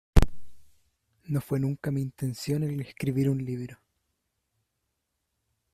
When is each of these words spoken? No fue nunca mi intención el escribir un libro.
No 1.25 1.41
fue 1.41 1.59
nunca 1.59 1.91
mi 1.91 2.01
intención 2.01 2.63
el 2.63 2.79
escribir 2.81 3.29
un 3.29 3.37
libro. 3.45 3.77